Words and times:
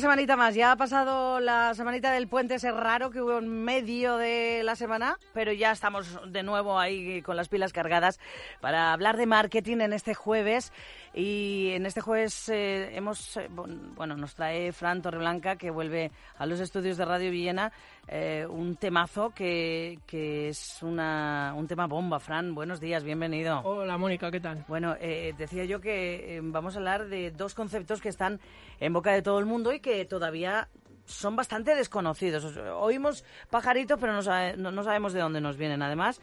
semanita 0.00 0.36
más. 0.36 0.54
Ya 0.54 0.72
ha 0.72 0.76
pasado 0.76 1.40
la 1.40 1.74
semanita 1.74 2.12
del 2.12 2.28
puente 2.28 2.54
ese 2.54 2.70
raro 2.70 3.10
que 3.10 3.20
hubo 3.20 3.38
en 3.38 3.64
medio 3.64 4.16
de 4.16 4.62
la 4.64 4.76
semana, 4.76 5.18
pero 5.32 5.52
ya 5.52 5.72
estamos 5.72 6.20
de 6.30 6.42
nuevo 6.42 6.78
ahí 6.78 7.22
con 7.22 7.36
las 7.36 7.48
pilas 7.48 7.72
cargadas 7.72 8.18
para 8.60 8.92
hablar 8.92 9.16
de 9.16 9.26
marketing 9.26 9.78
en 9.78 9.92
este 9.92 10.14
jueves. 10.14 10.72
Y 11.18 11.70
en 11.72 11.84
este 11.84 12.00
jueves 12.00 12.48
eh, 12.48 12.96
hemos, 12.96 13.36
eh, 13.38 13.48
bueno, 13.50 14.16
nos 14.16 14.36
trae 14.36 14.70
Fran 14.70 15.02
Torreblanca, 15.02 15.56
que 15.56 15.68
vuelve 15.68 16.12
a 16.36 16.46
los 16.46 16.60
estudios 16.60 16.96
de 16.96 17.04
Radio 17.04 17.32
Villena, 17.32 17.72
eh, 18.06 18.46
un 18.48 18.76
temazo 18.76 19.30
que, 19.30 19.98
que 20.06 20.50
es 20.50 20.80
una, 20.80 21.54
un 21.56 21.66
tema 21.66 21.88
bomba. 21.88 22.20
Fran, 22.20 22.54
buenos 22.54 22.78
días, 22.78 23.02
bienvenido. 23.02 23.62
Hola, 23.64 23.98
Mónica, 23.98 24.30
¿qué 24.30 24.38
tal? 24.38 24.64
Bueno, 24.68 24.94
decía 24.94 25.64
yo 25.64 25.80
que 25.80 26.38
vamos 26.40 26.76
a 26.76 26.78
hablar 26.78 27.08
de 27.08 27.32
dos 27.32 27.52
conceptos 27.52 28.00
que 28.00 28.10
están 28.10 28.38
en 28.78 28.92
boca 28.92 29.10
de 29.10 29.20
todo 29.20 29.40
el 29.40 29.46
mundo 29.46 29.72
y 29.72 29.80
que 29.80 30.04
todavía 30.04 30.68
son 31.08 31.36
bastante 31.36 31.74
desconocidos. 31.74 32.56
Oímos 32.76 33.24
pajaritos, 33.50 33.98
pero 33.98 34.12
no, 34.12 34.22
sabemos 34.22 35.12
de 35.12 35.20
dónde 35.20 35.40
nos 35.40 35.56
vienen. 35.56 35.82
Además, 35.82 36.20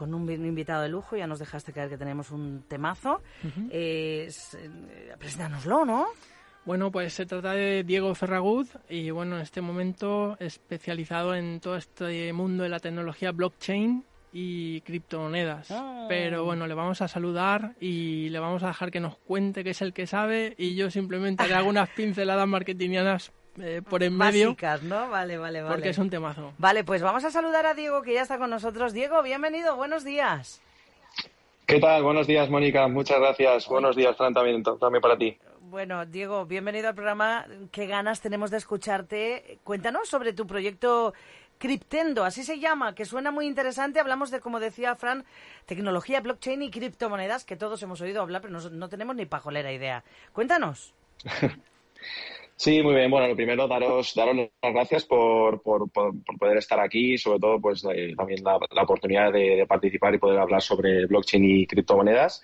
con 0.00 0.14
un 0.14 0.30
invitado 0.30 0.82
de 0.82 0.88
lujo, 0.88 1.14
ya 1.14 1.26
nos 1.26 1.40
dejaste 1.40 1.74
caer 1.74 1.90
que 1.90 1.98
tenemos 1.98 2.30
un 2.30 2.64
temazo. 2.66 3.20
Eh, 3.68 4.30
preséntanoslo, 5.18 5.84
¿no? 5.84 6.06
Bueno, 6.64 6.90
pues 6.90 7.12
se 7.12 7.26
trata 7.26 7.52
de 7.52 7.84
Diego 7.84 8.14
Ferragud 8.14 8.66
y 8.88 9.10
bueno, 9.10 9.36
en 9.36 9.42
este 9.42 9.60
momento 9.60 10.38
especializado 10.40 11.34
en 11.34 11.60
todo 11.60 11.76
este 11.76 12.32
mundo 12.32 12.62
de 12.62 12.70
la 12.70 12.80
tecnología 12.80 13.32
blockchain 13.32 14.02
y 14.32 14.80
criptomonedas. 14.80 15.70
Ah. 15.70 16.06
Pero 16.08 16.44
bueno, 16.44 16.66
le 16.66 16.72
vamos 16.72 17.02
a 17.02 17.08
saludar 17.08 17.74
y 17.78 18.30
le 18.30 18.38
vamos 18.38 18.62
a 18.62 18.68
dejar 18.68 18.90
que 18.90 19.00
nos 19.00 19.18
cuente 19.18 19.62
que 19.62 19.70
es 19.70 19.82
el 19.82 19.92
que 19.92 20.06
sabe 20.06 20.54
y 20.56 20.76
yo 20.76 20.90
simplemente 20.90 21.42
haré 21.42 21.56
algunas 21.56 21.90
pinceladas 21.94 22.48
marketingianas 22.48 23.32
eh, 23.58 23.82
por 23.88 24.02
en 24.02 24.16
medio. 24.16 24.56
¿no? 24.82 25.10
Vale, 25.10 25.38
vale, 25.38 25.62
vale. 25.62 25.74
Porque 25.74 25.90
es 25.90 25.98
un 25.98 26.10
temazo. 26.10 26.52
Vale, 26.58 26.84
pues 26.84 27.02
vamos 27.02 27.24
a 27.24 27.30
saludar 27.30 27.66
a 27.66 27.74
Diego 27.74 28.02
que 28.02 28.14
ya 28.14 28.22
está 28.22 28.38
con 28.38 28.50
nosotros. 28.50 28.92
Diego, 28.92 29.22
bienvenido, 29.22 29.76
buenos 29.76 30.04
días. 30.04 30.60
¿Qué 31.66 31.78
tal? 31.78 32.02
Buenos 32.02 32.26
días, 32.26 32.50
Mónica. 32.50 32.88
Muchas 32.88 33.20
gracias. 33.20 33.68
Buenos 33.68 33.94
días, 33.94 34.16
Fran, 34.16 34.34
también, 34.34 34.62
también 34.62 35.00
para 35.00 35.16
ti. 35.16 35.38
Bueno, 35.60 36.04
Diego, 36.04 36.46
bienvenido 36.46 36.88
al 36.88 36.94
programa. 36.94 37.46
Qué 37.70 37.86
ganas 37.86 38.20
tenemos 38.20 38.50
de 38.50 38.56
escucharte. 38.56 39.58
Cuéntanos 39.62 40.08
sobre 40.08 40.32
tu 40.32 40.46
proyecto 40.46 41.14
Cryptendo, 41.60 42.24
así 42.24 42.42
se 42.42 42.58
llama, 42.58 42.94
que 42.94 43.04
suena 43.04 43.30
muy 43.30 43.46
interesante. 43.46 44.00
Hablamos 44.00 44.30
de, 44.30 44.40
como 44.40 44.60
decía 44.60 44.96
Fran, 44.96 45.26
tecnología, 45.66 46.22
blockchain 46.22 46.62
y 46.62 46.70
criptomonedas, 46.70 47.44
que 47.44 47.54
todos 47.54 47.82
hemos 47.82 48.00
oído 48.00 48.22
hablar, 48.22 48.40
pero 48.40 48.58
no, 48.58 48.70
no 48.70 48.88
tenemos 48.88 49.14
ni 49.14 49.26
pajolera 49.26 49.70
idea. 49.70 50.02
Cuéntanos. 50.32 50.94
Sí, 52.60 52.82
muy 52.82 52.94
bien. 52.94 53.10
Bueno, 53.10 53.26
lo 53.26 53.34
primero, 53.34 53.66
daros, 53.66 54.12
daros 54.14 54.36
las 54.36 54.74
gracias 54.74 55.06
por, 55.06 55.62
por, 55.62 55.90
poder 55.90 56.58
estar 56.58 56.78
aquí 56.78 57.14
y 57.14 57.18
sobre 57.18 57.38
todo 57.38 57.58
pues 57.58 57.82
eh, 57.90 58.12
también 58.14 58.44
la, 58.44 58.82
oportunidad 58.82 59.32
de, 59.32 59.64
participar 59.66 60.14
y 60.14 60.18
poder 60.18 60.38
hablar 60.38 60.60
sobre 60.60 61.06
blockchain 61.06 61.42
y 61.42 61.66
criptomonedas. 61.66 62.42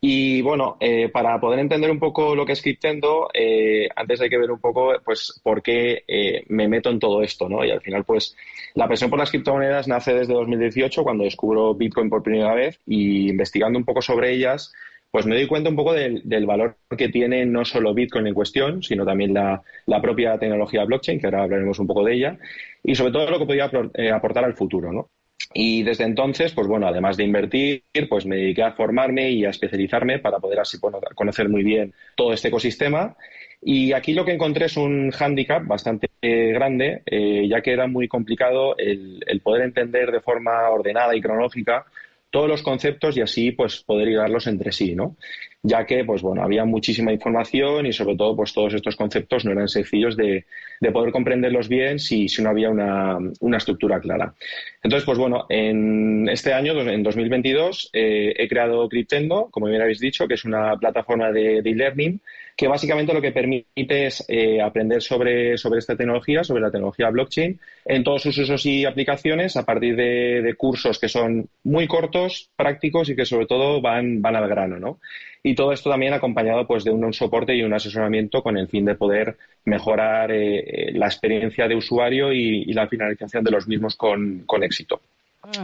Y 0.00 0.40
bueno, 0.40 0.78
eh, 0.80 1.10
para 1.10 1.38
poder 1.38 1.58
entender 1.58 1.90
un 1.90 1.98
poco 1.98 2.34
lo 2.34 2.46
que 2.46 2.52
es 2.52 2.62
Cryptendo, 2.62 3.28
eh, 3.34 3.90
antes 3.94 4.22
hay 4.22 4.30
que 4.30 4.38
ver 4.38 4.50
un 4.50 4.58
poco 4.58 4.94
pues 5.04 5.38
por 5.42 5.62
qué 5.62 6.02
me 6.48 6.66
meto 6.66 6.88
en 6.88 6.98
todo 6.98 7.22
esto, 7.22 7.46
¿no? 7.46 7.62
Y 7.62 7.70
al 7.70 7.82
final 7.82 8.04
pues 8.04 8.34
la 8.72 8.88
presión 8.88 9.10
por 9.10 9.18
las 9.18 9.30
criptomonedas 9.30 9.86
nace 9.86 10.14
desde 10.14 10.32
2018 10.32 11.02
cuando 11.02 11.24
descubro 11.24 11.74
Bitcoin 11.74 12.08
por 12.08 12.22
primera 12.22 12.54
vez 12.54 12.80
y 12.86 13.28
investigando 13.28 13.78
un 13.78 13.84
poco 13.84 14.00
sobre 14.00 14.32
ellas 14.32 14.72
pues 15.10 15.26
me 15.26 15.34
doy 15.34 15.46
cuenta 15.46 15.70
un 15.70 15.76
poco 15.76 15.94
del, 15.94 16.46
valor 16.46 16.76
que 16.96 17.08
tiene 17.08 17.46
no 17.46 17.64
solo 17.64 17.94
Bitcoin 17.94 18.26
en 18.26 18.34
cuestión, 18.34 18.82
sino 18.82 19.04
también 19.04 19.34
la, 19.34 19.62
propia 20.02 20.38
tecnología 20.38 20.84
blockchain, 20.84 21.18
que 21.20 21.26
ahora 21.26 21.44
hablaremos 21.44 21.78
un 21.78 21.86
poco 21.86 22.04
de 22.04 22.14
ella, 22.14 22.38
y 22.82 22.94
sobre 22.94 23.12
todo 23.12 23.30
lo 23.30 23.38
que 23.38 23.46
podría 23.46 23.70
eh, 23.94 24.10
aportar 24.10 24.44
al 24.44 24.54
futuro, 24.54 24.92
¿no? 24.92 25.10
Y 25.54 25.82
desde 25.82 26.04
entonces, 26.04 26.52
pues 26.52 26.66
bueno, 26.66 26.86
además 26.86 27.16
de 27.16 27.24
invertir, 27.24 27.82
pues 28.08 28.26
me 28.26 28.36
dediqué 28.36 28.62
a 28.62 28.72
formarme 28.72 29.30
y 29.30 29.44
a 29.44 29.50
especializarme 29.50 30.18
para 30.18 30.40
poder 30.40 30.60
así 30.60 30.78
conocer 31.14 31.48
muy 31.48 31.62
bien 31.62 31.94
todo 32.16 32.32
este 32.32 32.48
ecosistema. 32.48 33.16
Y 33.62 33.92
aquí 33.92 34.12
lo 34.12 34.24
que 34.24 34.32
encontré 34.32 34.66
es 34.66 34.76
un 34.76 35.10
hándicap 35.10 35.66
bastante 35.66 36.10
eh, 36.22 36.52
grande, 36.52 37.02
eh, 37.06 37.48
ya 37.48 37.60
que 37.60 37.72
era 37.72 37.86
muy 37.86 38.08
complicado 38.08 38.76
el, 38.76 39.40
poder 39.42 39.62
entender 39.62 40.12
de 40.12 40.20
forma 40.20 40.68
ordenada 40.70 41.16
y 41.16 41.20
cronológica 41.20 41.86
todos 42.30 42.48
los 42.48 42.62
conceptos 42.62 43.16
y 43.16 43.20
así 43.22 43.52
pues 43.52 43.82
poder 43.82 44.08
ligarlos 44.08 44.46
entre 44.46 44.72
sí, 44.72 44.94
¿no? 44.94 45.16
Ya 45.62 45.86
que 45.86 46.04
pues 46.04 46.22
bueno, 46.22 46.42
había 46.42 46.64
muchísima 46.64 47.12
información 47.12 47.86
y 47.86 47.92
sobre 47.92 48.16
todo 48.16 48.36
pues 48.36 48.52
todos 48.52 48.74
estos 48.74 48.96
conceptos 48.96 49.44
no 49.44 49.52
eran 49.52 49.68
sencillos 49.68 50.16
de, 50.16 50.44
de 50.80 50.92
poder 50.92 51.10
comprenderlos 51.10 51.68
bien 51.68 51.98
si, 51.98 52.28
si 52.28 52.42
no 52.42 52.50
había 52.50 52.70
una, 52.70 53.18
una, 53.40 53.56
estructura 53.56 53.98
clara. 53.98 54.34
Entonces 54.82 55.04
pues 55.04 55.18
bueno, 55.18 55.46
en 55.48 56.28
este 56.28 56.52
año, 56.52 56.78
en 56.80 57.02
2022, 57.02 57.90
eh, 57.92 58.34
he 58.36 58.48
creado 58.48 58.88
Cryptendo, 58.88 59.48
como 59.50 59.66
bien 59.66 59.82
habéis 59.82 60.00
dicho, 60.00 60.28
que 60.28 60.34
es 60.34 60.44
una 60.44 60.76
plataforma 60.76 61.32
de 61.32 61.58
e-learning 61.58 62.20
que 62.58 62.66
básicamente 62.66 63.14
lo 63.14 63.22
que 63.22 63.30
permite 63.30 64.06
es 64.06 64.24
eh, 64.26 64.60
aprender 64.60 65.00
sobre, 65.00 65.56
sobre 65.56 65.78
esta 65.78 65.94
tecnología, 65.94 66.42
sobre 66.42 66.60
la 66.60 66.72
tecnología 66.72 67.08
blockchain, 67.08 67.60
en 67.84 68.02
todos 68.02 68.22
sus 68.22 68.36
usos 68.36 68.66
y 68.66 68.84
aplicaciones 68.84 69.56
a 69.56 69.64
partir 69.64 69.94
de, 69.94 70.54
cursos 70.58 70.98
que 70.98 71.08
son 71.08 71.48
muy 71.62 71.86
cortos, 71.86 72.50
prácticos 72.56 73.08
y 73.08 73.14
que 73.14 73.26
sobre 73.26 73.46
todo 73.46 73.80
van, 73.80 74.20
van 74.20 74.34
al 74.34 74.48
grano, 74.48 74.80
¿no? 74.80 74.98
Y 75.40 75.54
todo 75.54 75.70
esto 75.70 75.88
también 75.88 76.14
acompañado 76.14 76.66
pues 76.66 76.82
de 76.82 76.90
un, 76.90 77.12
soporte 77.12 77.54
y 77.54 77.62
un 77.62 77.74
asesoramiento 77.74 78.42
con 78.42 78.58
el 78.58 78.66
fin 78.66 78.84
de 78.84 78.96
poder 78.96 79.36
mejorar 79.64 80.32
eh, 80.32 80.58
eh, 80.58 80.92
la 80.94 81.06
experiencia 81.06 81.68
de 81.68 81.76
usuario 81.76 82.32
y, 82.32 82.72
la 82.72 82.88
finalización 82.88 83.44
de 83.44 83.52
los 83.52 83.68
mismos 83.68 83.94
con, 83.94 84.42
con 84.46 84.64
éxito. 84.64 85.00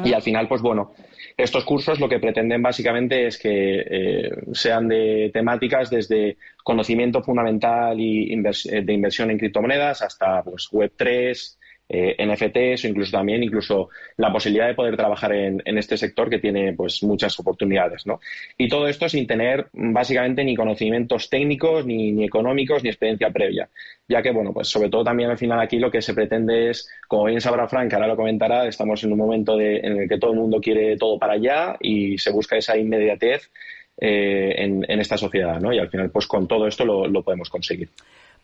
Y 0.04 0.12
al 0.12 0.22
final, 0.22 0.48
pues 0.48 0.62
bueno, 0.62 0.92
estos 1.36 1.64
cursos 1.64 1.98
lo 1.98 2.08
que 2.08 2.20
pretenden 2.20 2.62
básicamente 2.62 3.26
es 3.26 3.38
que 3.38 3.80
eh, 3.80 4.30
sean 4.52 4.88
de 4.88 5.30
temáticas 5.32 5.90
desde 5.90 6.38
conocimiento 6.62 7.22
fundamental 7.22 7.98
y 8.00 8.32
eh, 8.32 8.82
de 8.82 8.92
inversión 8.92 9.30
en 9.30 9.38
criptomonedas 9.38 10.02
hasta 10.02 10.42
pues, 10.42 10.68
Web3, 10.70 11.56
eh, 11.88 12.16
NFTs 12.18 12.84
o 12.84 12.88
incluso 12.88 13.12
también 13.12 13.42
incluso 13.42 13.90
la 14.16 14.32
posibilidad 14.32 14.66
de 14.66 14.74
poder 14.74 14.96
trabajar 14.96 15.32
en, 15.32 15.62
este 15.78 15.96
sector 15.96 16.30
que 16.30 16.38
tiene 16.38 16.72
pues 16.72 17.02
muchas 17.02 17.38
oportunidades, 17.38 18.06
¿no? 18.06 18.20
Y 18.56 18.68
todo 18.68 18.88
esto 18.88 19.08
sin 19.08 19.26
tener 19.26 19.68
básicamente 19.72 20.44
ni 20.44 20.56
conocimientos 20.56 21.28
técnicos, 21.28 21.84
ni, 21.84 22.12
ni, 22.12 22.24
económicos, 22.24 22.82
ni 22.82 22.88
experiencia 22.88 23.30
previa. 23.30 23.68
Ya 24.08 24.22
que, 24.22 24.30
bueno, 24.30 24.52
pues 24.52 24.68
sobre 24.68 24.88
todo 24.88 25.04
también 25.04 25.30
al 25.30 25.38
final 25.38 25.60
aquí 25.60 25.78
lo 25.78 25.90
que 25.90 26.00
se 26.00 26.14
pretende 26.14 26.70
es, 26.70 26.88
como 27.06 27.24
bien 27.24 27.40
sabrá 27.40 27.68
Frank, 27.68 27.92
ahora 27.92 28.08
lo 28.08 28.16
comentará, 28.16 28.66
estamos 28.66 29.04
en 29.04 29.12
un 29.12 29.18
momento 29.18 29.56
de, 29.56 29.78
en 29.78 29.98
el 29.98 30.08
que 30.08 30.18
todo 30.18 30.32
el 30.32 30.38
mundo 30.38 30.60
quiere 30.60 30.96
todo 30.96 31.18
para 31.18 31.34
allá 31.34 31.76
y 31.80 32.16
se 32.18 32.30
busca 32.30 32.56
esa 32.56 32.78
inmediatez 32.78 33.50
eh, 33.98 34.54
en, 34.56 35.00
esta 35.00 35.18
sociedad, 35.18 35.60
¿no? 35.60 35.72
Y 35.72 35.78
al 35.78 35.90
final, 35.90 36.10
pues 36.10 36.26
con 36.26 36.48
todo 36.48 36.66
esto 36.66 36.84
lo 36.84 37.22
podemos 37.22 37.50
conseguir. 37.50 37.90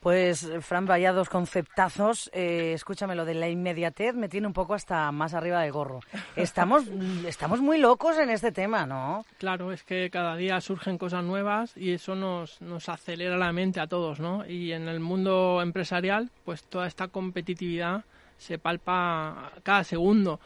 Pues, 0.01 0.51
Fran, 0.61 0.87
vaya 0.87 1.13
dos 1.13 1.29
conceptazos. 1.29 2.31
Eh, 2.33 2.73
escúchame, 2.75 3.15
lo 3.15 3.27
de 3.27 3.35
la 3.35 3.51
inmediatez 3.51 4.15
me 4.15 4.31
tiene 4.31 4.47
un 4.47 4.55
poco 4.55 4.73
hasta 4.73 5.13
más 5.13 5.35
arriba 5.35 5.61
del 5.61 5.73
gorro. 5.73 6.01
Estamos, 6.37 6.85
estamos 7.27 7.61
muy 7.61 7.77
locos 7.77 8.17
en 8.17 8.31
este 8.31 8.51
tema, 8.51 8.87
¿no? 8.87 9.27
Claro, 9.37 9.73
es 9.73 9.85
que 9.85 10.09
cada 10.09 10.37
día 10.37 10.59
surgen 10.63 10.97
cosas 10.97 11.23
nuevas 11.23 11.77
y 11.77 11.93
eso 11.93 12.15
nos, 12.15 12.63
nos 12.63 12.89
acelera 12.89 13.37
la 13.37 13.53
mente 13.53 13.79
a 13.79 13.89
todos, 13.89 14.21
¿no? 14.21 14.47
Y 14.47 14.73
en 14.73 14.89
el 14.89 15.01
mundo 15.01 15.61
empresarial, 15.61 16.31
pues 16.47 16.65
toda 16.65 16.87
esta 16.87 17.09
competitividad 17.09 18.05
se 18.39 18.59
palpa 18.59 19.53
cada 19.63 19.85
segundo. 19.85 20.41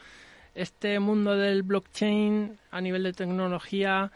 Este 0.57 0.99
mundo 0.99 1.37
del 1.37 1.63
blockchain 1.63 2.59
a 2.73 2.81
nivel 2.81 3.05
de 3.05 3.13
tecnología 3.13 4.11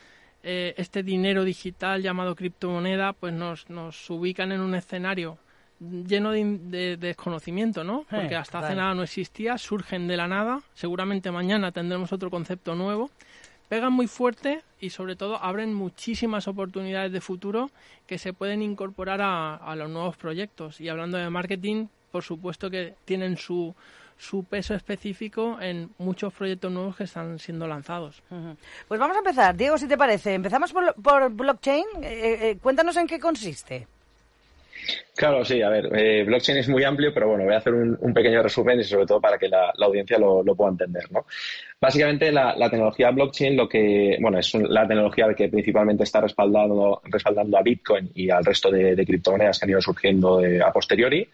eh, 0.50 0.72
este 0.78 1.02
dinero 1.02 1.44
digital 1.44 2.00
llamado 2.00 2.34
criptomoneda, 2.34 3.12
pues 3.12 3.34
nos, 3.34 3.68
nos 3.68 4.08
ubican 4.08 4.50
en 4.50 4.62
un 4.62 4.74
escenario 4.74 5.36
lleno 5.78 6.30
de, 6.30 6.96
desconocimiento, 6.96 7.84
¿no? 7.84 8.00
Eh, 8.00 8.06
Porque 8.08 8.34
hasta 8.34 8.60
hace 8.60 8.74
nada 8.74 8.94
no 8.94 9.02
existía, 9.02 9.58
surgen 9.58 10.08
de 10.08 10.16
la 10.16 10.26
nada, 10.26 10.62
seguramente 10.72 11.30
mañana 11.30 11.70
tendremos 11.70 12.14
otro 12.14 12.30
concepto 12.30 12.74
nuevo, 12.74 13.10
pegan 13.68 13.92
muy 13.92 14.06
fuerte 14.06 14.62
y 14.80 14.88
sobre 14.88 15.16
todo 15.16 15.36
abren 15.36 15.74
muchísimas 15.74 16.48
oportunidades 16.48 17.12
de 17.12 17.20
futuro 17.20 17.70
que 18.06 18.16
se 18.16 18.32
pueden 18.32 18.62
incorporar 18.62 19.20
a, 19.20 19.54
a 19.54 19.76
los 19.76 19.90
nuevos 19.90 20.16
proyectos. 20.16 20.80
Y 20.80 20.88
hablando 20.88 21.18
de 21.18 21.28
marketing, 21.28 21.88
por 22.10 22.22
supuesto 22.22 22.70
que 22.70 22.94
tienen 23.04 23.36
su, 23.36 23.74
su 24.16 24.44
peso 24.44 24.74
específico 24.74 25.58
en 25.60 25.90
muchos 25.98 26.32
proyectos 26.32 26.72
nuevos 26.72 26.96
que 26.96 27.04
están 27.04 27.38
siendo 27.38 27.66
lanzados. 27.66 28.22
Pues 28.88 29.00
vamos 29.00 29.16
a 29.16 29.20
empezar. 29.20 29.56
Diego, 29.56 29.78
si 29.78 29.86
te 29.86 29.96
parece, 29.96 30.34
empezamos 30.34 30.72
por, 30.72 31.30
blockchain. 31.30 31.84
Eh, 32.02 32.50
eh, 32.50 32.58
cuéntanos 32.60 32.96
en 32.96 33.06
qué 33.06 33.18
consiste. 33.18 33.86
Claro, 35.14 35.44
sí, 35.44 35.60
a 35.62 35.68
ver, 35.68 35.90
eh, 35.96 36.24
blockchain 36.24 36.58
es 36.58 36.68
muy 36.68 36.84
amplio, 36.84 37.12
pero 37.12 37.28
bueno, 37.28 37.44
voy 37.44 37.54
a 37.54 37.58
hacer 37.58 37.74
un, 37.74 38.14
pequeño 38.14 38.42
resumen 38.42 38.78
y 38.78 38.84
sobre 38.84 39.06
todo 39.06 39.20
para 39.20 39.36
que 39.36 39.48
la, 39.48 39.72
audiencia 39.80 40.18
lo, 40.18 40.44
pueda 40.54 40.70
entender, 40.70 41.10
¿no? 41.10 41.26
Básicamente 41.80 42.30
la, 42.30 42.54
tecnología 42.70 43.10
blockchain 43.10 43.56
lo 43.56 43.68
que, 43.68 44.16
bueno, 44.20 44.38
es 44.38 44.54
la 44.54 44.86
tecnología 44.86 45.26
que 45.36 45.48
principalmente 45.48 46.04
está 46.04 46.20
respaldando, 46.20 47.00
respaldando 47.04 47.58
a 47.58 47.62
Bitcoin 47.62 48.10
y 48.14 48.30
al 48.30 48.44
resto 48.44 48.70
de, 48.70 49.04
criptomonedas 49.04 49.58
que 49.58 49.64
han 49.64 49.70
ido 49.70 49.80
surgiendo 49.80 50.44
eh, 50.44 50.60
a 50.62 50.72
posteriori. 50.72 51.28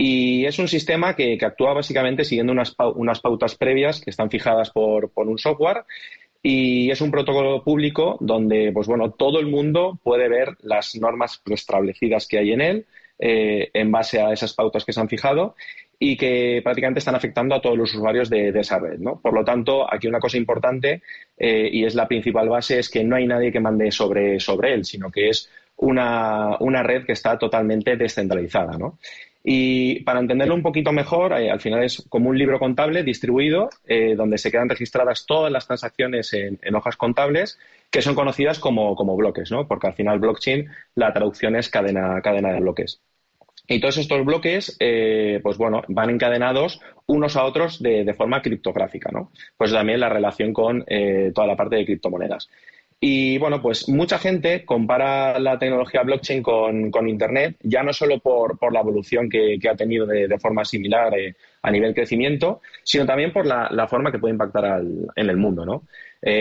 Y 0.00 0.46
es 0.46 0.60
un 0.60 0.68
sistema 0.68 1.16
que, 1.16 1.36
actúa 1.42 1.74
básicamente 1.74 2.24
siguiendo 2.24 2.52
unas, 2.52 2.74
unas 2.94 3.20
pautas 3.20 3.56
previas 3.56 4.00
que 4.00 4.10
están 4.10 4.30
fijadas 4.30 4.70
por, 4.70 5.10
por 5.10 5.26
un 5.26 5.38
software 5.38 5.84
y 6.40 6.90
es 6.90 7.00
un 7.00 7.10
protocolo 7.10 7.64
público 7.64 8.16
donde, 8.20 8.70
pues 8.72 8.86
bueno, 8.86 9.10
todo 9.10 9.40
el 9.40 9.48
mundo 9.48 9.98
puede 10.04 10.28
ver 10.28 10.56
las 10.60 10.94
normas 10.94 11.42
preestablecidas 11.44 12.28
que 12.28 12.38
hay 12.38 12.52
en 12.52 12.60
él 12.60 12.86
eh, 13.18 13.70
en 13.74 13.90
base 13.90 14.20
a 14.20 14.32
esas 14.32 14.54
pautas 14.54 14.84
que 14.84 14.92
se 14.92 15.00
han 15.00 15.08
fijado 15.08 15.56
y 15.98 16.16
que 16.16 16.60
prácticamente 16.62 17.00
están 17.00 17.16
afectando 17.16 17.56
a 17.56 17.60
todos 17.60 17.76
los 17.76 17.92
usuarios 17.92 18.30
de, 18.30 18.50
esa 18.50 18.78
red. 18.78 19.00
¿no? 19.00 19.20
Por 19.20 19.34
lo 19.34 19.44
tanto, 19.44 19.92
aquí 19.92 20.06
una 20.06 20.20
cosa 20.20 20.36
importante 20.36 21.02
eh, 21.36 21.68
y 21.72 21.84
es 21.84 21.96
la 21.96 22.06
principal 22.06 22.48
base 22.48 22.78
es 22.78 22.88
que 22.88 23.02
no 23.02 23.16
hay 23.16 23.26
nadie 23.26 23.50
que 23.50 23.58
mande 23.58 23.90
sobre, 23.90 24.38
sobre 24.38 24.74
él, 24.74 24.84
sino 24.84 25.10
que 25.10 25.30
es 25.30 25.50
una, 25.78 26.56
una 26.60 26.84
red 26.84 27.04
que 27.04 27.12
está 27.12 27.36
totalmente 27.36 27.96
descentralizada. 27.96 28.78
¿no? 28.78 28.98
Y 29.42 30.00
para 30.04 30.20
entenderlo 30.20 30.54
un 30.54 30.62
poquito 30.62 30.92
mejor, 30.92 31.32
eh, 31.32 31.50
al 31.50 31.60
final 31.60 31.82
es 31.82 32.04
como 32.08 32.28
un 32.28 32.38
libro 32.38 32.58
contable 32.58 33.02
distribuido 33.02 33.70
donde 34.16 34.36
se 34.36 34.50
quedan 34.50 34.68
registradas 34.68 35.24
todas 35.26 35.50
las 35.50 35.66
transacciones 35.66 36.32
en, 36.34 36.58
hojas 36.74 36.96
contables 36.96 37.58
que 37.90 38.02
son 38.02 38.14
conocidas 38.14 38.58
como, 38.58 38.94
como, 38.94 39.16
bloques, 39.16 39.50
¿no? 39.50 39.66
porque 39.66 39.86
al 39.86 39.94
final 39.94 40.18
blockchain 40.18 40.68
la 40.94 41.12
traducción 41.12 41.56
es 41.56 41.70
cadena, 41.70 42.20
cadena 42.20 42.52
de 42.52 42.60
bloques. 42.60 43.00
Y 43.70 43.80
todos 43.80 43.98
estos 43.98 44.24
bloques, 44.24 44.76
eh, 44.80 45.40
pues 45.42 45.58
bueno, 45.58 45.82
van 45.88 46.08
encadenados 46.08 46.80
unos 47.06 47.36
a 47.36 47.44
otros 47.44 47.82
de, 47.82 48.14
forma 48.14 48.40
criptográfica, 48.40 49.10
¿no? 49.12 49.30
Pues 49.58 49.72
también 49.72 50.00
la 50.00 50.08
relación 50.08 50.54
con 50.54 50.84
eh, 50.86 51.32
toda 51.34 51.46
la 51.46 51.54
parte 51.54 51.76
de 51.76 51.84
criptomonedas. 51.84 52.48
Y 53.00 53.38
bueno, 53.38 53.62
pues 53.62 53.88
mucha 53.88 54.18
gente 54.18 54.64
compara 54.64 55.38
la 55.38 55.56
tecnología 55.58 56.02
blockchain 56.02 56.42
con, 56.42 57.08
Internet, 57.08 57.56
ya 57.62 57.84
no 57.84 57.92
solo 57.92 58.18
por, 58.18 58.58
la 58.72 58.80
evolución 58.80 59.30
que, 59.30 59.58
ha 59.70 59.76
tenido 59.76 60.04
de, 60.04 60.36
forma 60.38 60.64
similar 60.64 61.16
eh, 61.16 61.36
a 61.62 61.70
nivel 61.70 61.94
crecimiento, 61.94 62.60
sino 62.82 63.06
también 63.06 63.32
por 63.32 63.46
la, 63.46 63.86
forma 63.88 64.10
que 64.10 64.18
puede 64.18 64.32
impactar 64.34 64.82
en 65.14 65.30
el 65.30 65.36
mundo, 65.36 65.64
¿no? 65.64 65.84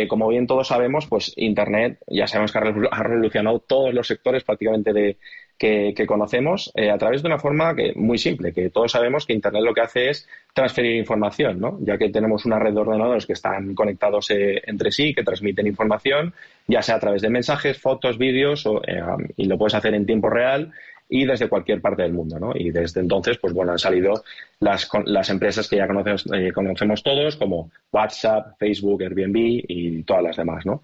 como 0.07 0.27
bien 0.30 0.48
todos 0.48 0.69
sabemos, 0.69 1.06
pues 1.06 1.33
Internet 1.36 2.00
ya 2.07 2.25
sabemos 2.25 2.51
que 2.51 2.57
ha 2.57 3.03
revolucionado 3.03 3.60
todos 3.60 3.94
los 3.94 4.07
sectores 4.07 4.44
prácticamente 4.44 4.92
de, 4.92 5.18
que, 5.57 6.06
conocemos 6.06 6.71
eh, 6.75 6.92
a 6.92 6.98
través 6.98 7.24
de 7.24 7.27
una 7.27 7.39
forma 7.39 7.75
que, 7.75 7.94
muy 7.95 8.18
simple, 8.18 8.54
que 8.54 8.69
todos 8.69 8.92
sabemos 8.92 9.25
que 9.25 9.33
Internet 9.33 9.63
lo 9.63 9.74
que 9.74 9.81
hace 9.81 10.09
es 10.09 10.27
transferir 10.54 10.95
información, 10.95 11.59
¿no? 11.59 11.80
ya 11.81 11.98
que 11.98 12.09
tenemos 12.09 12.45
una 12.45 12.59
red 12.59 12.74
de 12.74 12.80
ordenadores 12.80 13.25
que 13.25 13.33
están 13.33 13.74
conectados 13.74 14.30
eh, 14.30 14.62
entre 14.68 14.92
sí, 14.92 15.13
que 15.13 15.24
transmiten 15.24 15.68
información, 15.68 16.33
ya 16.68 16.81
sea 16.81 16.95
a 16.95 17.00
través 17.00 17.21
de 17.21 17.30
mensajes, 17.30 17.80
fotos, 17.80 18.18
vídeos, 18.18 18.65
eh, 18.88 19.01
y 19.36 19.45
lo 19.45 19.57
puedes 19.57 19.74
hacer 19.74 19.95
en 19.95 20.06
tiempo 20.06 20.30
real 20.30 20.71
y 21.09 21.25
desde 21.25 21.48
cualquier 21.48 21.81
parte 21.81 22.03
del 22.03 22.12
mundo, 22.12 22.38
¿no? 22.38 22.51
Y 22.53 22.69
desde 22.69 23.00
entonces, 23.00 23.38
pues 23.38 23.53
bueno, 23.53 23.71
han 23.71 23.80
salido 23.80 24.25
las, 24.60 24.89
las 25.06 25.30
empresas 25.30 25.69
que 25.69 25.77
ya 25.77 25.88
conocemos, 25.88 26.25
conocemos 26.53 27.01
todos, 27.01 27.38
como 27.38 27.71
WhatsApp, 27.94 28.57
Facebook, 28.60 29.01
Airbnb 29.03 29.63
y 29.69 30.03
todas 30.03 30.24
las 30.24 30.36
demás, 30.36 30.65
¿no? 30.65 30.81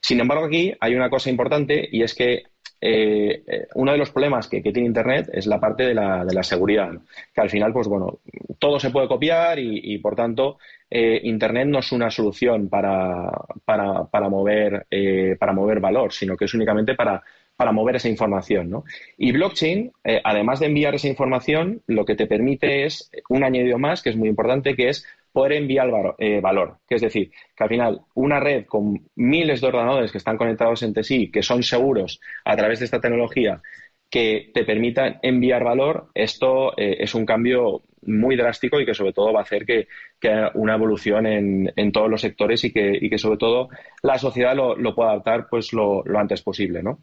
Sin 0.00 0.18
embargo, 0.18 0.46
aquí 0.46 0.72
hay 0.80 0.94
una 0.94 1.10
cosa 1.10 1.28
importante 1.28 1.86
y 1.92 2.02
es 2.02 2.14
que 2.14 2.44
eh, 2.80 3.42
eh, 3.46 3.66
uno 3.74 3.92
de 3.92 3.98
los 3.98 4.10
problemas 4.10 4.48
que, 4.48 4.60
tiene 4.60 4.86
Internet 4.86 5.30
es 5.32 5.46
la 5.46 5.58
parte 5.58 5.84
de 5.84 5.94
la, 5.94 6.24
de 6.24 6.34
la, 6.34 6.42
seguridad, 6.42 6.90
que 7.34 7.40
al 7.40 7.50
final, 7.50 7.72
pues 7.72 7.88
bueno, 7.88 8.18
todo 8.58 8.78
se 8.78 8.90
puede 8.90 9.08
copiar 9.08 9.58
y, 9.58 9.98
por 9.98 10.14
tanto, 10.14 10.58
eh, 10.90 11.20
Internet 11.24 11.68
no 11.68 11.78
es 11.78 11.92
una 11.92 12.10
solución 12.10 12.68
para, 12.68 13.30
para, 13.64 14.04
para 14.04 14.28
mover, 14.28 14.86
para 15.38 15.52
mover 15.52 15.80
valor, 15.80 16.12
sino 16.12 16.36
que 16.36 16.44
es 16.44 16.54
únicamente 16.54 16.94
para, 16.94 17.22
para 17.56 17.72
mover 17.72 17.96
esa 17.96 18.08
información. 18.08 18.70
¿no? 18.70 18.84
Y 19.16 19.32
blockchain, 19.32 19.92
además 20.24 20.60
de 20.60 20.66
enviar 20.66 20.94
esa 20.94 21.08
información, 21.08 21.82
lo 21.86 22.04
que 22.04 22.16
te 22.16 22.26
permite 22.26 22.84
es 22.84 23.10
un 23.28 23.44
añadido 23.44 23.78
más, 23.78 24.02
que 24.02 24.10
es 24.10 24.16
muy 24.16 24.28
importante, 24.28 24.74
que 24.74 24.88
es 24.90 25.06
poder 25.36 25.52
enviar 25.52 25.90
eh, 26.16 26.40
valor, 26.40 26.78
Que 26.88 26.94
es 26.94 27.02
decir, 27.02 27.30
que 27.54 27.62
al 27.62 27.68
final 27.68 28.00
una 28.14 28.40
red 28.40 28.64
con 28.64 29.06
miles 29.16 29.60
de 29.60 29.66
ordenadores 29.66 30.10
que 30.10 30.16
están 30.16 30.38
conectados 30.38 30.82
entre 30.82 31.04
sí, 31.04 31.30
que 31.30 31.42
son 31.42 31.62
seguros 31.62 32.22
a 32.42 32.56
través 32.56 32.78
de 32.78 32.86
esta 32.86 33.02
tecnología, 33.02 33.60
que 34.08 34.50
te 34.54 34.64
permitan 34.64 35.18
enviar 35.20 35.62
valor, 35.62 36.08
esto 36.14 36.72
eh, 36.78 36.96
es 37.00 37.14
un 37.14 37.26
cambio 37.26 37.82
muy 38.06 38.34
drástico 38.34 38.80
y 38.80 38.86
que 38.86 38.94
sobre 38.94 39.12
todo 39.12 39.34
va 39.34 39.40
a 39.40 39.42
hacer 39.42 39.66
que, 39.66 39.88
haya 40.22 40.52
una 40.54 40.76
evolución 40.76 41.26
en, 41.26 41.92
todos 41.92 42.08
los 42.08 42.22
sectores 42.22 42.64
y 42.64 42.72
que, 42.72 43.18
sobre 43.18 43.36
todo 43.36 43.68
la 44.02 44.16
sociedad 44.16 44.56
lo, 44.56 44.94
pueda 44.94 45.10
adaptar 45.10 45.48
pues 45.50 45.74
lo, 45.74 46.02
antes 46.16 46.40
posible. 46.40 46.82
¿no? 46.82 47.00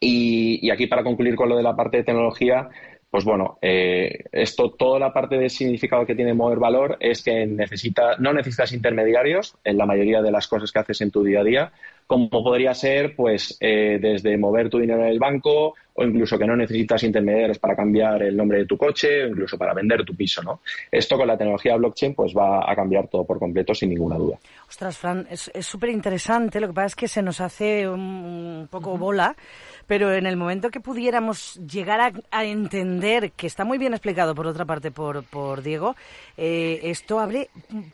y, 0.00 0.70
aquí 0.70 0.86
para 0.86 1.02
concluir 1.02 1.34
con 1.34 1.48
lo 1.48 1.56
de 1.56 1.62
la 1.62 1.74
parte 1.74 1.96
de 1.96 2.04
tecnología, 2.04 2.68
pues 3.14 3.24
bueno, 3.24 3.58
eh, 3.62 4.24
esto, 4.32 4.72
toda 4.72 4.98
la 4.98 5.12
parte 5.12 5.38
de 5.38 5.48
significado 5.48 6.04
que 6.04 6.16
tiene 6.16 6.34
mover 6.34 6.58
valor 6.58 6.96
es 6.98 7.22
que 7.22 7.46
necesita, 7.46 8.16
no 8.18 8.32
necesitas 8.32 8.72
intermediarios 8.72 9.54
en 9.62 9.78
la 9.78 9.86
mayoría 9.86 10.20
de 10.20 10.32
las 10.32 10.48
cosas 10.48 10.72
que 10.72 10.80
haces 10.80 11.00
en 11.00 11.12
tu 11.12 11.22
día 11.22 11.38
a 11.38 11.44
día, 11.44 11.72
como 12.08 12.28
podría 12.28 12.74
ser, 12.74 13.14
pues, 13.14 13.56
eh, 13.60 14.00
desde 14.00 14.36
mover 14.36 14.68
tu 14.68 14.80
dinero 14.80 15.02
en 15.04 15.10
el 15.10 15.20
banco 15.20 15.74
o 15.94 16.04
incluso 16.04 16.36
que 16.36 16.44
no 16.44 16.56
necesitas 16.56 17.04
intermediarios 17.04 17.60
para 17.60 17.76
cambiar 17.76 18.20
el 18.24 18.36
nombre 18.36 18.58
de 18.58 18.66
tu 18.66 18.76
coche 18.76 19.22
o 19.22 19.28
incluso 19.28 19.56
para 19.56 19.72
vender 19.72 20.04
tu 20.04 20.16
piso, 20.16 20.42
¿no? 20.42 20.58
Esto 20.90 21.16
con 21.16 21.28
la 21.28 21.38
tecnología 21.38 21.76
blockchain, 21.76 22.14
pues 22.14 22.34
va 22.36 22.68
a 22.68 22.74
cambiar 22.74 23.06
todo 23.06 23.24
por 23.24 23.38
completo 23.38 23.76
sin 23.76 23.90
ninguna 23.90 24.16
duda. 24.16 24.38
Ostras, 24.68 24.98
Fran, 24.98 25.24
es 25.30 25.52
súper 25.60 25.90
interesante. 25.90 26.58
Lo 26.58 26.66
que 26.66 26.72
pasa 26.72 26.86
es 26.86 26.96
que 26.96 27.06
se 27.06 27.22
nos 27.22 27.40
hace 27.40 27.88
un 27.88 28.66
poco 28.68 28.98
bola 28.98 29.36
pero 29.86 30.12
en 30.12 30.26
el 30.26 30.36
momento 30.36 30.70
que 30.70 30.80
pudiéramos 30.80 31.54
llegar 31.66 32.12
a, 32.30 32.44
entender, 32.44 33.32
que 33.32 33.46
está 33.46 33.64
muy 33.64 33.78
bien 33.78 33.94
explicado 33.94 34.34
por 34.34 34.46
otra 34.46 34.64
parte 34.64 34.90
por, 34.90 35.24
por 35.24 35.62
Diego, 35.62 35.96
eh, 36.36 36.80
esto 36.84 37.20
abre 37.20 37.50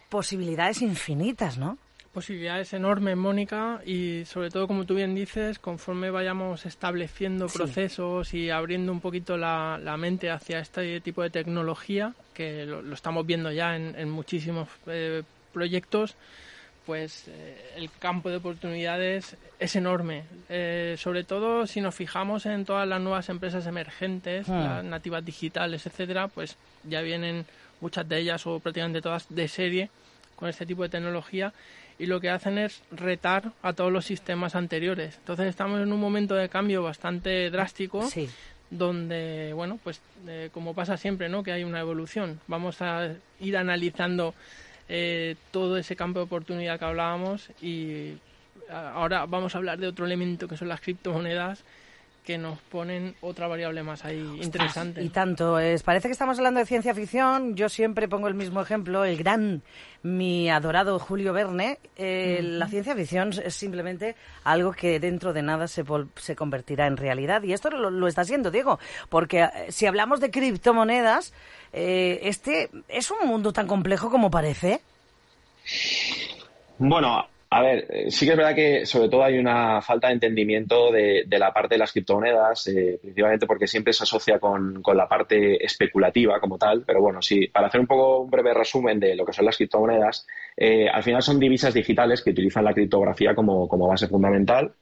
posibilidades 0.08 0.82
infinitas, 0.82 1.58
¿no? 1.58 1.78
Posibilidades 2.12 2.72
enormes, 2.72 3.16
Mónica, 3.16 3.80
y 3.86 4.24
sobre 4.24 4.50
todo, 4.50 4.66
como 4.66 4.84
tú 4.84 4.96
bien 4.96 5.14
dices, 5.14 5.60
conforme 5.60 6.10
vayamos 6.10 6.66
estableciendo 6.66 7.46
procesos 7.46 8.34
y 8.34 8.50
abriendo 8.50 8.90
un 8.90 9.00
poquito 9.00 9.36
la, 9.36 9.96
mente 9.96 10.28
hacia 10.28 10.58
este 10.58 11.00
tipo 11.02 11.22
de 11.22 11.30
tecnología, 11.30 12.12
que 12.34 12.66
lo, 12.66 12.92
estamos 12.92 13.24
viendo 13.24 13.52
ya 13.52 13.76
en, 13.76 14.10
muchísimos 14.10 14.68
eh, 14.88 15.22
proyectos, 15.52 16.16
pues 16.90 17.28
eh, 17.28 17.56
el 17.76 17.88
campo 18.00 18.30
de 18.30 18.38
oportunidades 18.38 19.36
es 19.60 19.76
enorme. 19.76 20.24
Eh, 20.48 20.96
sobre 20.98 21.22
todo 21.22 21.68
si 21.68 21.80
nos 21.80 21.94
fijamos 21.94 22.46
en 22.46 22.64
todas 22.64 22.88
las 22.88 23.00
nuevas 23.00 23.28
empresas 23.28 23.64
emergentes, 23.68 24.48
ah. 24.48 24.58
las 24.64 24.84
nativas 24.84 25.24
digitales, 25.24 25.86
etcétera, 25.86 26.26
pues 26.26 26.56
ya 26.82 27.00
vienen 27.00 27.46
muchas 27.80 28.08
de 28.08 28.18
ellas 28.18 28.44
o 28.48 28.58
prácticamente 28.58 29.00
todas 29.00 29.26
de 29.28 29.46
serie 29.46 29.88
con 30.34 30.48
este 30.48 30.66
tipo 30.66 30.82
de 30.82 30.88
tecnología 30.88 31.52
y 31.96 32.06
lo 32.06 32.20
que 32.20 32.28
hacen 32.28 32.58
es 32.58 32.82
retar 32.90 33.52
a 33.62 33.72
todos 33.72 33.92
los 33.92 34.04
sistemas 34.04 34.56
anteriores. 34.56 35.16
Entonces 35.18 35.46
estamos 35.46 35.80
en 35.80 35.92
un 35.92 36.00
momento 36.00 36.34
de 36.34 36.48
cambio 36.48 36.82
bastante 36.82 37.50
drástico. 37.50 38.04
donde, 38.72 39.52
bueno, 39.52 39.80
pues 39.82 40.00
eh, 40.28 40.48
como 40.52 40.74
pasa 40.74 40.96
siempre, 40.96 41.28
¿no? 41.28 41.42
Que 41.42 41.50
hay 41.52 41.62
una 41.64 41.80
evolución. 41.80 42.40
Vamos 42.46 42.82
a 42.82 43.14
ir 43.40 43.56
analizando 43.56 44.32
eh, 44.92 45.36
todo 45.52 45.76
ese 45.76 45.94
campo 45.94 46.18
de 46.18 46.24
oportunidad 46.24 46.78
que 46.78 46.84
hablábamos 46.84 47.48
y 47.62 48.14
ahora 48.68 49.24
vamos 49.26 49.54
a 49.54 49.58
hablar 49.58 49.78
de 49.78 49.86
otro 49.86 50.04
elemento 50.04 50.48
que 50.48 50.56
son 50.56 50.68
las 50.68 50.80
criptomonedas 50.80 51.64
que 52.30 52.38
nos 52.38 52.60
ponen 52.60 53.16
otra 53.22 53.48
variable 53.48 53.82
más 53.82 54.04
ahí 54.04 54.38
interesante. 54.40 55.02
Y 55.02 55.08
tanto, 55.08 55.58
es, 55.58 55.82
parece 55.82 56.06
que 56.06 56.12
estamos 56.12 56.38
hablando 56.38 56.60
de 56.60 56.66
ciencia 56.66 56.94
ficción. 56.94 57.56
Yo 57.56 57.68
siempre 57.68 58.06
pongo 58.06 58.28
el 58.28 58.34
mismo 58.34 58.60
ejemplo, 58.60 59.04
el 59.04 59.16
gran, 59.16 59.62
mi 60.04 60.48
adorado 60.48 61.00
Julio 61.00 61.32
Verne. 61.32 61.80
Eh, 61.96 62.38
la 62.40 62.68
ciencia 62.68 62.94
ficción 62.94 63.32
es 63.44 63.52
simplemente 63.56 64.14
algo 64.44 64.70
que 64.70 65.00
dentro 65.00 65.32
de 65.32 65.42
nada 65.42 65.66
se, 65.66 65.82
se 66.14 66.36
convertirá 66.36 66.86
en 66.86 66.96
realidad. 66.96 67.42
Y 67.42 67.52
esto 67.52 67.68
lo, 67.68 67.90
lo, 67.90 68.06
está 68.06 68.20
haciendo, 68.20 68.52
Diego, 68.52 68.78
porque 69.08 69.40
eh, 69.42 69.72
si 69.72 69.86
hablamos 69.86 70.20
de 70.20 70.30
criptomonedas, 70.30 71.34
eh, 71.72 72.20
este 72.22 72.70
es 72.86 73.10
un 73.10 73.26
mundo 73.26 73.52
tan 73.52 73.66
complejo 73.66 74.08
como 74.08 74.30
parece. 74.30 74.82
Bueno, 76.78 77.26
a 77.52 77.62
ver, 77.62 77.86
eh, 77.90 78.10
sí 78.10 78.26
que 78.26 78.32
es 78.32 78.36
verdad 78.36 78.54
que 78.54 78.86
sobre 78.86 79.08
todo 79.08 79.24
hay 79.24 79.36
una 79.38 79.82
falta 79.82 80.06
de 80.06 80.14
entendimiento 80.14 80.92
de, 80.92 81.26
la 81.28 81.52
parte 81.52 81.74
de 81.74 81.78
las 81.80 81.92
criptomonedas, 81.92 82.68
eh, 82.68 82.98
principalmente 83.02 83.46
porque 83.46 83.66
siempre 83.66 83.92
se 83.92 84.04
asocia 84.04 84.38
con, 84.38 84.82
la 84.94 85.08
parte 85.08 85.64
especulativa 85.64 86.40
como 86.40 86.58
tal, 86.58 86.84
pero 86.86 87.00
bueno, 87.00 87.20
sí, 87.20 87.48
para 87.48 87.66
hacer 87.66 87.80
un 87.80 87.86
poco 87.88 88.20
un 88.20 88.30
breve 88.30 88.54
resumen 88.54 89.00
de 89.00 89.16
lo 89.16 89.24
que 89.24 89.32
son 89.32 89.46
las 89.46 89.56
criptomonedas, 89.56 90.26
al 90.92 91.02
final 91.02 91.22
son 91.22 91.40
divisas 91.40 91.74
digitales 91.74 92.22
que 92.22 92.30
utilizan 92.30 92.64
la 92.64 92.74
criptografía 92.74 93.34
como, 93.34 93.66
como 93.68 93.88
base 93.88 94.06
fundamental 94.08 94.74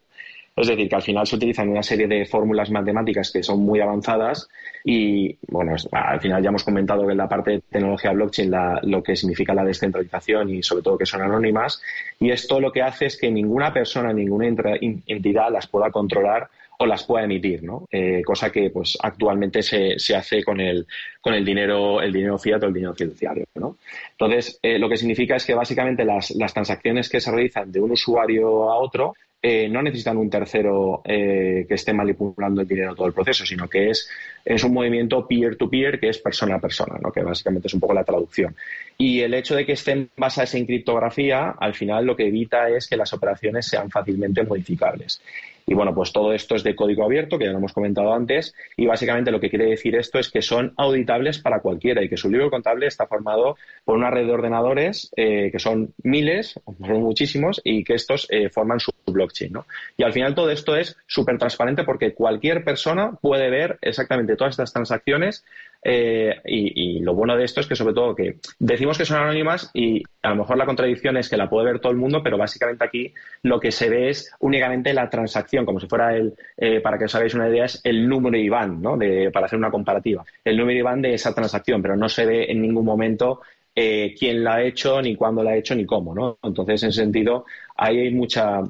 Es 0.61 0.69
decir, 0.69 0.89
que 0.89 0.97
al 0.97 1.03
final 1.03 1.27
se 1.27 1.37
utilizan 1.37 1.69
una 1.69 1.83
serie 1.83 2.07
de 2.07 2.27
fórmulas 2.27 2.71
matemáticas 2.71 3.31
que 3.31 3.43
son 3.43 3.61
muy 3.61 3.81
avanzadas 3.81 4.49
y, 4.85 5.37
bueno, 5.49 5.75
al 5.93 6.21
final 6.21 6.43
ya 6.43 6.49
hemos 6.49 6.65
comentado 6.65 7.07
que 7.07 7.13
en 7.13 7.19
la 7.19 7.29
parte 7.29 7.51
de 7.53 7.61
tecnología 7.61 8.13
blockchain 8.13 8.53
lo 8.83 9.03
que 9.03 9.17
significa 9.17 9.55
la 9.55 9.65
descentralización 9.65 10.51
y 10.51 10.63
sobre 10.63 10.83
todo 10.83 10.99
que 10.99 11.07
son 11.07 11.23
anónimas. 11.23 11.83
Y 12.19 12.31
esto 12.31 12.61
lo 12.61 12.73
que 12.73 12.83
hace 12.83 13.07
es 13.07 13.17
que 13.17 13.31
ninguna 13.31 13.73
persona, 13.73 14.13
ninguna 14.13 14.47
entidad 14.47 15.51
las 15.51 15.67
pueda 15.67 15.91
controlar 15.91 16.49
o 16.81 16.87
las 16.87 17.05
pueda 17.05 17.25
emitir, 17.25 17.65
¿no? 17.65 17.87
Eh, 17.91 18.23
cosa 18.25 18.51
que 18.51 18.71
pues 18.71 18.97
actualmente 19.03 19.63
se, 19.63 19.99
se, 19.99 20.15
hace 20.15 20.45
con 20.45 20.61
el, 20.61 20.87
con 21.21 21.35
el 21.35 21.45
dinero, 21.45 22.01
el 22.01 22.13
dinero 22.13 22.39
fiat 22.39 22.63
o 22.63 22.67
el 22.67 22.73
dinero 22.73 22.95
fiduciario, 22.95 23.47
¿no? 23.57 23.79
Entonces, 24.13 24.61
eh, 24.63 24.79
lo 24.79 24.89
que 24.89 24.97
significa 24.97 25.37
es 25.37 25.45
que 25.45 25.55
básicamente 25.55 26.05
las, 26.05 26.31
las 26.33 26.55
transacciones 26.55 27.09
que 27.09 27.21
se 27.21 27.33
realizan 27.33 27.73
de 27.73 27.81
un 27.81 27.91
usuario 27.91 28.71
a 28.71 28.79
otro 28.79 29.15
eh, 29.43 29.69
no 29.69 29.83
necesitan 29.83 30.17
un 30.17 30.31
tercero 30.31 31.01
que 31.05 31.67
esté 31.69 31.93
manipulando 31.93 32.61
el 32.61 32.67
dinero 32.67 32.95
todo 32.95 33.07
el 33.07 33.13
proceso, 33.13 33.47
sino 33.47 33.69
que 33.69 33.91
es, 33.91 34.09
es 34.45 34.65
un 34.65 34.73
movimiento 34.73 35.27
peer-to-peer 35.27 36.01
que 36.01 36.09
es 36.09 36.19
persona 36.19 36.57
a 36.57 36.61
persona, 36.61 36.99
¿no? 37.01 37.13
que 37.13 37.23
básicamente 37.23 37.69
es 37.69 37.75
un 37.75 37.81
poco 37.81 37.95
la 37.95 38.03
traducción. 38.05 38.57
Y 38.97 39.21
el 39.21 39.35
hecho 39.35 39.55
de 39.55 39.65
que 39.65 39.73
estén 39.73 40.11
basadas 40.17 40.57
en 40.57 40.67
criptografía, 40.67 41.51
al 41.51 41.75
final 41.75 42.05
lo 42.05 42.17
que 42.17 42.27
evita 42.27 42.69
es 42.69 42.89
que 42.89 42.97
las 42.97 43.13
operaciones 43.13 43.67
sean 43.67 43.91
fácilmente 43.91 44.43
modificables. 44.43 45.21
Y 45.69 45.75
bueno, 45.75 45.95
pues 45.95 46.13
todo 46.13 46.33
esto 46.33 46.55
es 46.55 46.65
de 46.65 46.75
código 46.75 47.05
abierto, 47.05 47.39
que 47.39 47.45
ya 47.45 47.53
lo 47.53 47.59
hemos 47.59 47.75
comentado 47.75 48.15
antes, 48.15 48.55
y 48.75 48.87
básicamente 48.87 49.31
lo 49.31 49.39
que 49.39 49.51
quiere 49.51 49.67
decir 49.67 49.95
esto 49.97 50.19
es 50.19 50.31
que 50.31 50.41
son 50.41 50.73
auditables 50.79 51.41
para 51.41 51.61
cualquiera 51.61 52.03
y 52.03 52.09
que 52.09 52.17
su 52.17 52.31
libro 52.31 52.51
contable 52.51 52.87
está 52.87 53.07
formado 53.07 53.57
por 53.85 53.97
una 53.97 54.11
red 54.11 54.25
de 54.25 54.33
ordenadores 54.33 55.13
eh, 55.15 55.51
que 55.53 55.59
son 55.59 55.93
miles, 56.03 56.59
son 56.65 57.03
muchísimos, 57.03 57.61
y 57.63 57.85
que 57.85 57.95
estos 57.95 58.27
eh, 58.31 58.49
forman 58.49 58.81
su 58.81 58.93
blockchain. 59.07 59.53
¿no? 59.53 59.67
Y 59.99 60.05
al 60.05 60.15
final 60.15 60.35
todo 60.35 60.51
esto 60.51 60.75
es 60.75 60.97
súper 61.07 61.37
transparente 61.37 61.85
porque 61.85 62.15
cualquier 62.15 62.65
persona 62.65 63.13
puede 63.21 63.51
ver 63.51 63.79
exactamente 63.83 64.37
todas 64.37 64.53
estas 64.53 64.73
transacciones 64.73 65.45
eh, 65.83 66.35
y, 66.45 66.99
lo 67.01 67.15
bueno 67.15 67.37
de 67.37 67.45
esto 67.45 67.61
es 67.61 67.67
que 67.67 67.77
sobre 67.77 67.95
todo 67.95 68.15
que 68.15 68.39
decimos 68.59 68.99
que 68.99 69.05
son 69.05 69.19
anónimas 69.19 69.71
y 69.73 70.03
a 70.23 70.31
lo 70.31 70.37
mejor 70.37 70.59
la 70.59 70.67
contradicción 70.67 71.17
es 71.17 71.29
que 71.29 71.37
la 71.37 71.49
puede 71.49 71.67
ver 71.67 71.81
todo 71.81 71.93
el 71.93 71.99
mundo, 71.99 72.23
pero 72.23 72.37
básicamente 72.37 72.85
aquí 72.85 73.15
lo 73.43 73.61
que 73.61 73.71
se 73.71 73.89
ve 73.89 74.11
es 74.11 74.33
únicamente 74.41 74.93
la 74.93 75.09
transacción, 75.09 75.65
como 75.65 75.81
si 75.81 75.87
fuera 75.87 76.17
el, 76.17 76.35
eh, 76.57 76.81
para 76.81 76.99
que 76.99 77.05
os 77.05 77.15
hagáis 77.15 77.35
una 77.35 77.49
idea, 77.49 77.67
es 77.67 77.81
el 77.85 78.09
número 78.09 78.37
IBAN, 78.37 78.83
¿no? 78.83 78.97
De, 78.97 79.31
para 79.31 79.47
hacer 79.47 79.59
una 79.59 79.71
comparativa. 79.71 80.25
El 80.45 80.57
número 80.57 80.81
IBAN 80.81 81.03
de 81.03 81.15
esa 81.15 81.35
transacción, 81.35 81.81
pero 81.81 81.97
no 81.97 82.09
se 82.09 82.27
ve 82.27 82.51
en 82.51 82.61
ningún 82.61 82.85
momento 82.85 83.41
eh, 83.75 84.15
quién 84.19 84.43
la 84.43 84.57
ha 84.57 84.63
hecho, 84.63 85.01
ni 85.01 85.15
cuándo 85.15 85.43
la 85.45 85.53
ha 85.53 85.57
hecho, 85.57 85.75
ni 85.75 85.87
cómo, 85.87 86.13
¿no? 86.15 86.39
Entonces, 86.43 86.83
en 86.83 86.89
ese 86.89 87.01
sentido, 87.01 87.45
ahí 87.77 88.01
hay 88.01 88.13
mucha, 88.13 88.61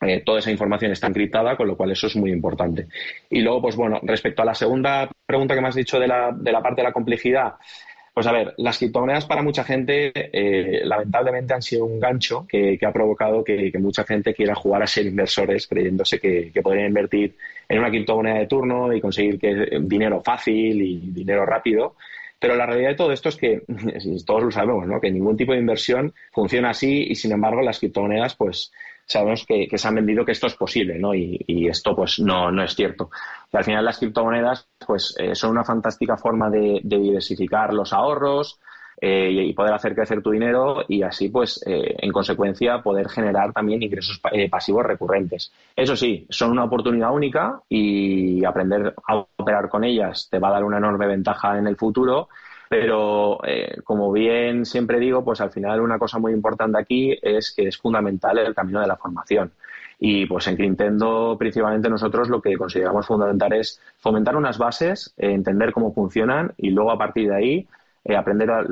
eh, 0.00 0.22
toda 0.24 0.38
esa 0.38 0.50
información 0.50 0.92
está 0.92 1.06
encriptada, 1.06 1.56
con 1.56 1.68
lo 1.68 1.76
cual 1.76 1.90
eso 1.90 2.06
es 2.06 2.16
muy 2.16 2.30
importante. 2.30 2.86
Y 3.28 3.40
luego, 3.40 3.62
pues 3.62 3.76
bueno, 3.76 4.00
respecto 4.02 4.42
a 4.42 4.46
la 4.46 4.54
segunda 4.54 5.10
pregunta 5.26 5.54
que 5.54 5.60
me 5.60 5.68
has 5.68 5.74
dicho 5.74 5.98
de 5.98 6.08
la, 6.08 6.32
de 6.32 6.52
la 6.52 6.62
parte 6.62 6.80
de 6.80 6.88
la 6.88 6.92
complejidad, 6.92 7.54
pues 8.12 8.26
a 8.26 8.32
ver, 8.32 8.54
las 8.58 8.78
criptomonedas 8.78 9.24
para 9.24 9.42
mucha 9.42 9.62
gente 9.62 10.12
eh, 10.14 10.82
lamentablemente 10.84 11.54
han 11.54 11.62
sido 11.62 11.84
un 11.84 12.00
gancho 12.00 12.46
que, 12.48 12.78
ha 12.82 12.92
provocado 12.92 13.44
que, 13.44 13.72
mucha 13.78 14.04
gente 14.04 14.34
quiera 14.34 14.54
jugar 14.54 14.82
a 14.82 14.86
ser 14.86 15.06
inversores 15.06 15.66
creyéndose 15.66 16.18
que, 16.18 16.50
que 16.52 16.62
podrían 16.62 16.88
invertir 16.88 17.36
en 17.68 17.78
una 17.78 17.88
criptomoneda 17.88 18.38
de 18.40 18.46
turno 18.46 18.92
y 18.92 19.00
conseguir 19.00 19.38
que, 19.38 19.78
dinero 19.80 20.20
fácil 20.22 20.82
y 20.82 21.12
dinero 21.12 21.46
rápido. 21.46 21.94
Pero 22.38 22.56
la 22.56 22.66
realidad 22.66 22.90
de 22.90 22.96
todo 22.96 23.12
esto 23.12 23.28
es 23.28 23.36
que, 23.36 23.62
todos 24.26 24.42
lo 24.42 24.50
sabemos, 24.50 24.86
¿no? 24.86 25.00
que 25.00 25.10
ningún 25.10 25.36
tipo 25.36 25.52
de 25.52 25.58
inversión 25.58 26.12
funciona 26.32 26.70
así 26.70 27.06
y, 27.08 27.14
sin 27.14 27.32
embargo, 27.32 27.62
las 27.62 27.78
criptomonedas, 27.78 28.34
pues 28.34 28.72
sabemos 29.10 29.44
que, 29.44 29.66
se 29.76 29.88
han 29.88 29.96
vendido 29.96 30.24
que 30.24 30.32
esto 30.32 30.46
es 30.46 30.54
posible, 30.54 30.96
¿no? 30.96 31.12
Y, 31.14 31.66
esto, 31.68 31.96
pues, 31.96 32.20
no, 32.20 32.52
no 32.52 32.62
es 32.62 32.76
cierto. 32.76 33.10
Al 33.52 33.64
final 33.64 33.84
las 33.84 33.98
criptomonedas, 33.98 34.68
pues, 34.86 35.16
eh, 35.18 35.34
son 35.34 35.50
una 35.50 35.64
fantástica 35.64 36.16
forma 36.16 36.48
de, 36.48 36.80
diversificar 36.84 37.74
los 37.74 37.92
ahorros 37.92 38.60
eh, 39.00 39.30
y 39.32 39.52
poder 39.52 39.74
hacer 39.74 39.96
crecer 39.96 40.22
tu 40.22 40.30
dinero 40.30 40.84
y 40.86 41.02
así, 41.02 41.28
pues, 41.28 41.60
eh, 41.66 41.96
en 41.98 42.12
consecuencia, 42.12 42.82
poder 42.82 43.08
generar 43.08 43.52
también 43.52 43.82
ingresos 43.82 44.20
pasivos 44.48 44.86
recurrentes. 44.86 45.52
Eso 45.74 45.96
sí, 45.96 46.26
son 46.30 46.52
una 46.52 46.64
oportunidad 46.64 47.12
única 47.12 47.60
y 47.68 48.44
aprender 48.44 48.94
a 49.08 49.26
operar 49.36 49.68
con 49.68 49.82
ellas 49.82 50.28
te 50.30 50.38
va 50.38 50.48
a 50.48 50.52
dar 50.52 50.64
una 50.64 50.78
enorme 50.78 51.08
ventaja 51.08 51.58
en 51.58 51.66
el 51.66 51.76
futuro 51.76 52.28
pero, 52.70 53.40
eh, 53.44 53.80
como 53.82 54.12
bien 54.12 54.64
siempre 54.64 55.00
digo, 55.00 55.24
pues 55.24 55.40
al 55.40 55.50
final 55.50 55.80
una 55.80 55.98
cosa 55.98 56.20
muy 56.20 56.32
importante 56.32 56.78
aquí 56.78 57.18
es 57.20 57.52
que 57.52 57.66
es 57.66 57.76
fundamental 57.76 58.38
el 58.38 58.54
camino 58.54 58.80
de 58.80 58.86
la 58.86 58.96
formación. 58.96 59.50
Y 59.98 60.24
pues 60.26 60.46
en 60.46 60.56
Nintendo 60.56 61.34
principalmente 61.36 61.90
nosotros 61.90 62.28
lo 62.28 62.40
que 62.40 62.56
consideramos 62.56 63.08
fundamental 63.08 63.54
es 63.54 63.80
fomentar 63.98 64.36
unas 64.36 64.56
bases, 64.56 65.12
eh, 65.18 65.32
entender 65.32 65.72
cómo 65.72 65.92
funcionan 65.92 66.52
y 66.58 66.70
luego 66.70 66.92
a 66.92 66.98
partir 66.98 67.30
de 67.30 67.34
ahí 67.34 67.68
eh, 68.04 68.14
aprender, 68.14 68.48
a, 68.52 68.64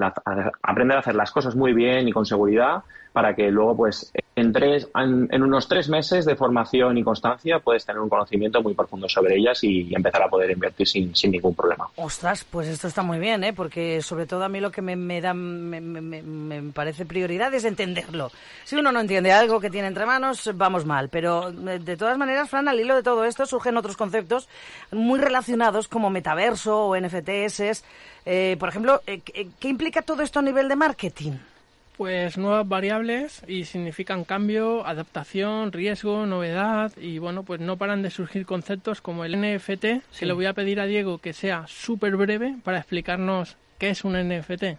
aprender 0.63 0.97
a 0.97 1.01
hacer 1.01 1.17
las 1.17 1.33
cosas 1.33 1.57
muy 1.57 1.73
bien 1.73 2.07
y 2.07 2.13
con 2.13 2.25
seguridad 2.25 2.85
para 3.13 3.35
que 3.35 3.51
luego, 3.51 3.77
pues, 3.77 4.13
en, 4.39 4.53
tres, 4.53 4.89
en, 4.95 5.43
unos 5.43 5.69
tres 5.69 5.89
meses 5.89 6.25
de 6.25 6.37
formación 6.37 6.97
y 6.99 7.03
constancia 7.03 7.59
puedes 7.59 7.85
tener 7.85 8.01
un 8.01 8.09
conocimiento 8.09 8.63
muy 8.63 8.75
profundo 8.75 9.09
sobre 9.09 9.37
ellas 9.37 9.63
y, 9.65 9.95
empezar 9.95 10.23
a 10.23 10.29
poder 10.29 10.51
invertir 10.51 10.87
sin, 10.87 11.15
sin, 11.15 11.33
ningún 11.33 11.55
problema. 11.55 11.89
Ostras, 11.97 12.45
pues 12.45 12.69
esto 12.69 12.87
está 12.89 13.03
muy 13.03 13.19
bien, 13.19 13.43
¿eh? 13.43 13.53
porque 13.53 14.01
sobre 14.01 14.27
todo 14.27 14.45
a 14.45 14.49
mí 14.49 14.61
lo 14.61 14.71
que 14.71 14.81
me, 14.81 14.95
me 14.97 15.21
da, 15.21 15.35
me, 15.35 15.81
me, 15.81 16.73
parece 16.73 17.05
prioridad 17.05 17.53
es 17.55 17.65
entenderlo. 17.65 18.31
Si 18.65 18.77
uno 18.77 18.93
no 18.93 19.01
entiende 19.01 19.33
algo 19.33 19.61
que 19.61 19.71
tiene 19.71 19.89
entre 19.89 20.07
manos, 20.07 20.51
vamos 20.55 20.85
mal. 20.85 21.09
Pero 21.09 21.51
de 21.51 21.97
todas 21.97 22.17
maneras, 22.17 22.49
Fran, 22.49 22.69
al 22.69 22.79
hilo 22.79 22.95
de 22.95 23.03
todo 23.03 23.25
esto 23.25 23.47
surgen 23.47 23.77
otros 23.77 23.97
conceptos 23.97 24.49
muy 24.93 25.19
relacionados 25.19 25.89
como 25.89 26.11
metaverso 26.11 26.87
o 26.87 26.97
NFTs. 26.97 27.85
Eh, 28.25 28.57
por 28.61 28.69
ejemplo, 28.69 29.03
eh, 29.07 29.21
¿qué 29.21 29.69
implica 29.69 30.03
todo 30.03 30.23
esto 30.23 30.39
a 30.39 30.43
nivel 30.43 30.69
de 30.69 30.77
marketing? 30.77 31.33
Pues 31.99 32.39
nuevas 32.39 32.69
variables 32.69 33.43
y 33.49 33.65
significan 33.65 34.23
cambio, 34.23 34.87
adaptación, 34.87 35.73
riesgo, 35.73 36.27
novedad 36.27 36.93
y 36.97 37.19
bueno, 37.19 37.43
pues 37.43 37.59
no 37.59 37.77
paran 37.77 38.03
de 38.03 38.11
surgir 38.11 38.47
conceptos 38.47 39.01
como 39.01 39.25
el 39.25 39.33
NFT, 39.37 40.05
Se 40.13 40.25
le 40.25 40.33
voy 40.33 40.47
a 40.47 40.53
pedir 40.53 40.79
a 40.79 40.87
Diego 40.87 41.19
que 41.19 41.33
sea 41.33 41.65
súper 41.67 42.17
breve 42.17 42.55
para 42.63 42.79
explicarnos 42.79 43.57
qué 43.81 43.91
es 43.91 44.05
un 44.05 44.13
NFT. 44.13 44.79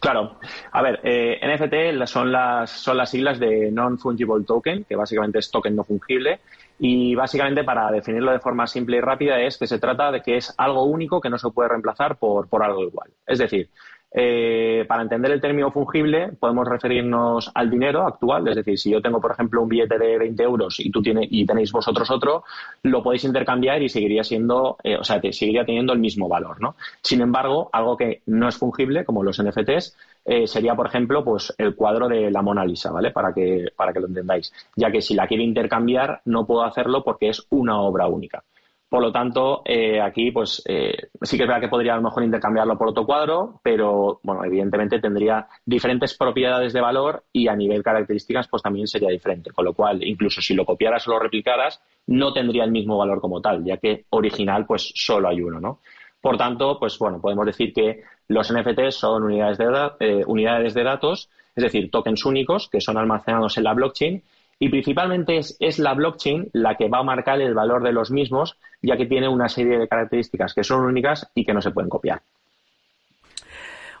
Claro. 0.00 0.38
A 0.72 0.80
ver, 0.80 1.00
eh, 1.04 1.38
NFT 1.44 2.06
son 2.06 2.32
las, 2.32 2.70
son 2.70 2.96
las 2.96 3.10
siglas 3.10 3.38
de 3.38 3.70
Non-Fungible 3.70 4.44
Token, 4.46 4.84
que 4.84 4.96
básicamente 4.96 5.40
es 5.40 5.50
token 5.50 5.76
no 5.76 5.84
fungible. 5.84 6.40
Y 6.78 7.14
básicamente, 7.14 7.64
para 7.64 7.90
definirlo 7.90 8.32
de 8.32 8.40
forma 8.40 8.66
simple 8.66 8.96
y 8.96 9.00
rápida, 9.00 9.40
es 9.42 9.58
que 9.58 9.66
se 9.66 9.78
trata 9.78 10.10
de 10.10 10.22
que 10.22 10.38
es 10.38 10.54
algo 10.56 10.84
único 10.84 11.20
que 11.20 11.28
no 11.28 11.36
se 11.38 11.50
puede 11.50 11.68
reemplazar 11.68 12.16
por, 12.16 12.48
por 12.48 12.64
algo 12.64 12.82
igual. 12.82 13.10
Es 13.26 13.38
decir, 13.38 13.68
eh, 14.14 14.84
para 14.86 15.02
entender 15.02 15.30
el 15.32 15.40
término 15.40 15.70
fungible, 15.70 16.32
podemos 16.38 16.68
referirnos 16.68 17.50
al 17.54 17.70
dinero 17.70 18.06
actual, 18.06 18.46
es 18.48 18.56
decir, 18.56 18.78
si 18.78 18.90
yo 18.90 19.00
tengo, 19.00 19.20
por 19.20 19.32
ejemplo, 19.32 19.62
un 19.62 19.68
billete 19.68 19.98
de 19.98 20.18
20 20.18 20.42
euros 20.42 20.80
y 20.80 20.90
tú 20.90 21.02
y 21.04 21.46
tenéis 21.46 21.72
vosotros 21.72 22.10
otro, 22.10 22.44
lo 22.82 23.02
podéis 23.02 23.24
intercambiar 23.24 23.82
y 23.82 23.88
seguiría 23.88 24.22
siendo, 24.22 24.76
eh, 24.82 24.96
o 24.96 25.04
sea, 25.04 25.20
seguiría 25.20 25.64
teniendo 25.64 25.94
el 25.94 25.98
mismo 25.98 26.28
valor, 26.28 26.60
¿no? 26.60 26.76
Sin 27.02 27.22
embargo, 27.22 27.70
algo 27.72 27.96
que 27.96 28.22
no 28.26 28.48
es 28.48 28.56
fungible, 28.56 29.04
como 29.04 29.22
los 29.22 29.42
NFTs, 29.42 29.96
eh, 30.24 30.46
sería, 30.46 30.74
por 30.74 30.86
ejemplo, 30.86 31.24
pues 31.24 31.54
el 31.56 31.74
cuadro 31.74 32.08
de 32.08 32.30
la 32.30 32.42
Mona 32.42 32.64
Lisa, 32.64 32.92
¿vale? 32.92 33.10
Para 33.12 33.32
que, 33.32 33.68
para 33.74 33.92
que 33.92 34.00
lo 34.00 34.08
entendáis. 34.08 34.52
Ya 34.76 34.90
que 34.90 35.00
si 35.00 35.14
la 35.14 35.26
quiero 35.26 35.42
intercambiar, 35.42 36.20
no 36.26 36.46
puedo 36.46 36.64
hacerlo 36.64 37.02
porque 37.02 37.30
es 37.30 37.46
una 37.50 37.80
obra 37.80 38.06
única. 38.08 38.44
Por 38.92 39.00
lo 39.00 39.10
tanto, 39.10 39.62
eh, 39.64 40.02
aquí, 40.02 40.32
pues 40.32 40.62
eh, 40.68 41.08
sí 41.22 41.38
que 41.38 41.44
es 41.44 41.48
verdad 41.48 41.62
que 41.62 41.70
podría 41.70 41.94
a 41.94 41.96
lo 41.96 42.02
mejor 42.02 42.24
intercambiarlo 42.24 42.76
por 42.76 42.88
otro 42.90 43.06
cuadro, 43.06 43.58
pero 43.62 44.20
bueno, 44.22 44.44
evidentemente 44.44 45.00
tendría 45.00 45.48
diferentes 45.64 46.14
propiedades 46.14 46.74
de 46.74 46.82
valor 46.82 47.24
y 47.32 47.48
a 47.48 47.56
nivel 47.56 47.82
características, 47.82 48.48
pues 48.48 48.62
también 48.62 48.86
sería 48.86 49.08
diferente. 49.08 49.50
Con 49.50 49.64
lo 49.64 49.72
cual, 49.72 50.06
incluso 50.06 50.42
si 50.42 50.52
lo 50.52 50.66
copiaras 50.66 51.08
o 51.08 51.12
lo 51.12 51.20
replicaras, 51.20 51.80
no 52.08 52.34
tendría 52.34 52.64
el 52.64 52.70
mismo 52.70 52.98
valor 52.98 53.22
como 53.22 53.40
tal, 53.40 53.64
ya 53.64 53.78
que 53.78 54.04
original, 54.10 54.66
pues 54.66 54.92
solo 54.94 55.30
hay 55.30 55.40
uno, 55.40 55.58
¿no? 55.58 55.78
Por 56.20 56.36
tanto, 56.36 56.78
pues 56.78 56.98
bueno, 56.98 57.18
podemos 57.18 57.46
decir 57.46 57.72
que 57.72 58.02
los 58.28 58.52
NFTs 58.52 58.94
son 58.94 59.22
unidades 59.22 59.56
de, 59.56 59.90
eh, 60.00 60.22
unidades 60.26 60.74
de 60.74 60.84
datos, 60.84 61.30
es 61.56 61.64
decir, 61.64 61.90
tokens 61.90 62.26
únicos 62.26 62.68
que 62.68 62.82
son 62.82 62.98
almacenados 62.98 63.56
en 63.56 63.64
la 63.64 63.72
blockchain 63.72 64.22
y 64.62 64.68
principalmente 64.68 65.40
es, 65.58 65.78
la 65.80 65.92
blockchain 65.92 66.50
la 66.52 66.76
que 66.76 66.88
va 66.88 66.98
a 66.98 67.02
marcar 67.02 67.40
el 67.40 67.52
valor 67.52 67.82
de 67.82 67.90
los 67.90 68.12
mismos, 68.12 68.60
ya 68.80 68.96
que 68.96 69.06
tiene 69.06 69.28
una 69.28 69.48
serie 69.48 69.76
de 69.76 69.88
características 69.88 70.54
que 70.54 70.62
son 70.62 70.84
únicas 70.84 71.28
y 71.34 71.44
que 71.44 71.52
no 71.52 71.60
se 71.60 71.72
pueden 71.72 71.90
copiar. 71.90 72.22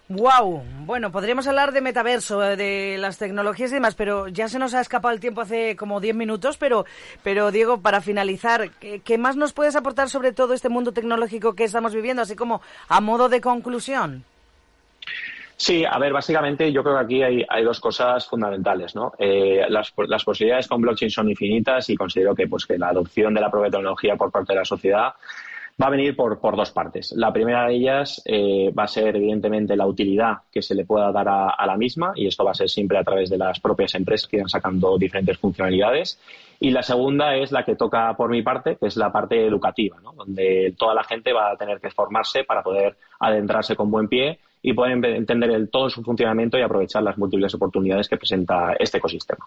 Wow, 0.06 0.62
bueno, 0.86 1.10
podríamos 1.10 1.48
hablar 1.48 1.72
de 1.72 1.80
metaverso, 1.80 2.38
de 2.38 2.96
las 2.96 3.18
tecnologías 3.18 3.72
y 3.72 3.74
demás, 3.74 3.96
pero 3.96 4.28
ya 4.28 4.46
se 4.46 4.60
nos 4.60 4.72
ha 4.74 4.80
escapado 4.80 5.12
el 5.12 5.18
tiempo 5.18 5.40
hace 5.40 5.74
como 5.74 5.98
10 5.98 6.14
minutos, 6.14 6.58
pero, 6.58 6.86
pero 7.24 7.50
Diego, 7.50 7.80
para 7.80 8.00
finalizar, 8.00 8.70
¿qué 8.70 9.18
más 9.18 9.34
nos 9.34 9.52
puedes 9.52 9.74
aportar 9.74 10.10
sobre 10.10 10.30
todo 10.30 10.54
este 10.54 10.68
mundo 10.68 10.92
tecnológico 10.92 11.54
que 11.54 11.64
estamos 11.64 11.92
viviendo, 11.92 12.22
así 12.22 12.36
como 12.36 12.62
a 12.86 13.00
modo 13.00 13.28
de 13.28 13.40
conclusión? 13.40 14.24
Sí, 15.62 15.84
a 15.84 15.96
ver, 15.96 16.12
básicamente 16.12 16.72
yo 16.72 16.82
creo 16.82 16.96
que 16.96 17.04
aquí 17.04 17.22
hay, 17.22 17.62
dos 17.62 17.78
cosas 17.78 18.26
fundamentales, 18.26 18.96
¿no? 18.96 19.12
Eh, 19.16 19.64
las, 19.68 19.94
las, 20.08 20.24
posibilidades 20.24 20.66
con 20.66 20.80
blockchain 20.80 21.08
son 21.08 21.28
infinitas 21.28 21.88
y 21.88 21.94
considero 21.94 22.34
que, 22.34 22.48
pues, 22.48 22.66
que 22.66 22.76
la 22.76 22.88
adopción 22.88 23.32
de 23.32 23.42
la 23.42 23.48
propia 23.48 23.70
tecnología 23.70 24.16
por 24.16 24.32
parte 24.32 24.54
de 24.54 24.58
la 24.58 24.64
sociedad 24.64 25.14
va 25.80 25.86
a 25.86 25.90
venir 25.90 26.16
por, 26.16 26.56
dos 26.56 26.72
partes. 26.72 27.12
La 27.16 27.32
primera 27.32 27.68
de 27.68 27.74
ellas 27.74 28.20
eh, 28.24 28.72
va 28.76 28.82
a 28.82 28.88
ser, 28.88 29.14
evidentemente, 29.14 29.76
la 29.76 29.86
utilidad 29.86 30.38
que 30.50 30.62
se 30.62 30.74
le 30.74 30.84
pueda 30.84 31.12
dar 31.12 31.28
a, 31.28 31.50
a, 31.50 31.64
la 31.64 31.76
misma 31.76 32.12
y 32.16 32.26
esto 32.26 32.44
va 32.44 32.50
a 32.50 32.54
ser 32.54 32.68
siempre 32.68 32.98
a 32.98 33.04
través 33.04 33.30
de 33.30 33.38
las 33.38 33.60
propias 33.60 33.94
empresas 33.94 34.26
que 34.26 34.38
irán 34.38 34.48
sacando 34.48 34.98
diferentes 34.98 35.38
funcionalidades. 35.38 36.18
Y 36.58 36.72
la 36.72 36.82
segunda 36.82 37.36
es 37.36 37.52
la 37.52 37.64
que 37.64 37.76
toca 37.76 38.16
por 38.16 38.30
mi 38.30 38.42
parte, 38.42 38.78
que 38.78 38.86
es 38.88 38.96
la 38.96 39.12
parte 39.12 39.46
educativa, 39.46 40.00
¿no? 40.02 40.12
donde 40.12 40.74
toda 40.76 40.92
la 40.92 41.04
gente 41.04 41.32
va 41.32 41.52
a 41.52 41.56
tener 41.56 41.80
que 41.80 41.92
formarse 41.92 42.42
para 42.42 42.64
poder 42.64 42.96
adentrarse 43.20 43.76
con 43.76 43.92
buen 43.92 44.08
pie 44.08 44.40
y 44.62 44.72
pueden 44.72 45.04
entender 45.04 45.68
todo 45.68 45.90
su 45.90 46.02
funcionamiento 46.02 46.56
y 46.56 46.62
aprovechar 46.62 47.02
las 47.02 47.18
múltiples 47.18 47.54
oportunidades 47.54 48.08
que 48.08 48.16
presenta 48.16 48.74
este 48.78 48.98
ecosistema. 48.98 49.44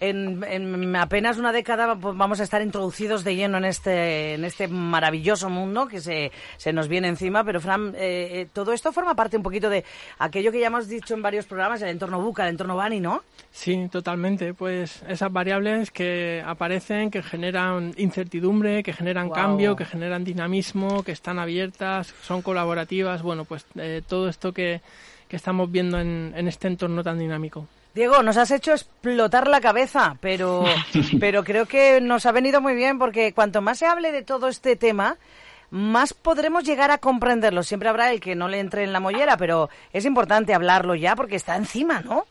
En, 0.00 0.96
apenas 0.96 1.38
una 1.38 1.52
década 1.52 1.96
pues, 1.96 2.16
vamos 2.16 2.40
a 2.40 2.44
estar 2.44 2.62
introducidos 2.62 3.24
de 3.24 3.36
lleno 3.36 3.58
en 3.58 3.64
este, 3.64 4.34
en 4.34 4.44
este 4.44 4.68
maravilloso 4.68 5.50
mundo 5.50 5.86
que 5.88 6.00
se, 6.00 6.32
se 6.56 6.72
nos 6.72 6.88
viene 6.88 7.08
encima, 7.08 7.44
pero 7.44 7.60
Fran, 7.60 7.94
eh, 7.96 8.28
eh, 8.32 8.48
todo 8.52 8.72
esto 8.72 8.92
forma 8.92 9.14
parte 9.14 9.36
un 9.36 9.42
poquito 9.42 9.70
de 9.70 9.84
aquello 10.18 10.52
que 10.52 10.60
ya 10.60 10.68
hemos 10.68 10.88
dicho 10.88 11.14
en 11.14 11.22
varios 11.22 11.46
programas, 11.46 11.82
el 11.82 11.88
entorno 11.88 12.20
Buca, 12.20 12.44
el 12.44 12.50
entorno 12.50 12.76
Bani, 12.76 13.00
¿no? 13.00 13.22
Sí, 13.50 13.88
totalmente. 13.90 14.54
Pues 14.54 15.02
esas 15.08 15.32
variables 15.32 15.90
que 15.90 16.42
aparecen, 16.44 17.10
que 17.10 17.22
generan 17.22 17.94
incertidumbre, 17.96 18.82
que 18.82 18.92
generan 18.92 19.30
cambio, 19.30 19.76
que 19.76 19.84
generan 19.84 20.24
dinamismo, 20.24 21.02
que 21.02 21.12
están 21.12 21.38
abiertas, 21.38 22.14
son 22.22 22.42
colaborativas, 22.42 23.22
bueno, 23.22 23.44
pues 23.44 23.66
eh, 23.76 24.02
todo 24.06 24.28
esto 24.28 24.52
que, 24.52 24.80
estamos 25.28 25.70
viendo 25.70 25.98
en, 25.98 26.32
este 26.48 26.68
entorno 26.68 27.02
tan 27.02 27.18
dinámico. 27.18 27.66
Diego, 27.96 28.22
nos 28.22 28.36
has 28.36 28.50
hecho 28.50 28.72
explotar 28.72 29.48
la 29.48 29.62
cabeza, 29.62 30.18
pero, 30.20 30.64
pero 31.18 31.42
creo 31.44 31.64
que 31.64 31.98
nos 32.02 32.26
ha 32.26 32.32
venido 32.32 32.60
muy 32.60 32.74
bien 32.74 32.98
porque 32.98 33.32
cuanto 33.32 33.62
más 33.62 33.78
se 33.78 33.86
hable 33.86 34.12
de 34.12 34.20
todo 34.20 34.48
este 34.48 34.76
tema, 34.76 35.16
más 35.70 36.12
podremos 36.12 36.64
llegar 36.64 36.90
a 36.90 36.98
comprenderlo. 36.98 37.62
Siempre 37.62 37.88
habrá 37.88 38.12
el 38.12 38.20
que 38.20 38.34
no 38.34 38.48
le 38.48 38.60
entre 38.60 38.84
en 38.84 38.92
la 38.92 39.00
mollera, 39.00 39.38
pero 39.38 39.70
es 39.94 40.04
importante 40.04 40.52
hablarlo 40.52 40.94
ya 40.94 41.16
porque 41.16 41.36
está 41.36 41.56
encima, 41.56 42.02
¿no? 42.02 42.24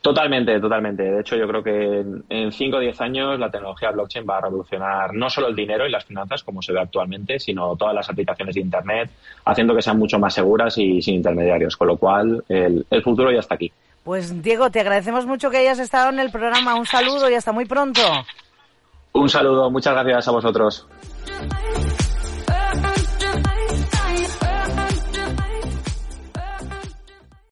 Totalmente, 0.00 0.58
totalmente. 0.58 1.02
De 1.02 1.20
hecho, 1.20 1.36
yo 1.36 1.46
creo 1.46 1.62
que 1.62 2.04
en 2.30 2.50
5 2.50 2.76
o 2.78 2.80
10 2.80 3.00
años 3.02 3.38
la 3.38 3.50
tecnología 3.50 3.90
blockchain 3.90 4.26
va 4.28 4.38
a 4.38 4.40
revolucionar 4.40 5.12
no 5.12 5.28
solo 5.28 5.48
el 5.48 5.54
dinero 5.54 5.86
y 5.86 5.90
las 5.90 6.06
finanzas, 6.06 6.42
como 6.42 6.62
se 6.62 6.72
ve 6.72 6.80
actualmente, 6.80 7.38
sino 7.38 7.76
todas 7.76 7.94
las 7.94 8.08
aplicaciones 8.08 8.54
de 8.54 8.62
Internet, 8.62 9.10
haciendo 9.44 9.74
que 9.74 9.82
sean 9.82 9.98
mucho 9.98 10.18
más 10.18 10.32
seguras 10.32 10.78
y 10.78 11.02
sin 11.02 11.16
intermediarios. 11.16 11.76
Con 11.76 11.88
lo 11.88 11.98
cual, 11.98 12.42
el, 12.48 12.86
el 12.88 13.02
futuro 13.02 13.30
ya 13.30 13.40
está 13.40 13.56
aquí. 13.56 13.70
Pues, 14.04 14.42
Diego, 14.42 14.70
te 14.70 14.80
agradecemos 14.80 15.24
mucho 15.26 15.50
que 15.50 15.56
hayas 15.56 15.78
estado 15.78 16.10
en 16.10 16.20
el 16.20 16.30
programa. 16.30 16.74
Un 16.74 16.86
saludo 16.86 17.30
y 17.30 17.34
hasta 17.34 17.52
muy 17.52 17.64
pronto. 17.64 18.02
Un 19.12 19.28
saludo. 19.30 19.70
Muchas 19.70 19.94
gracias 19.94 20.28
a 20.28 20.30
vosotros. 20.30 20.86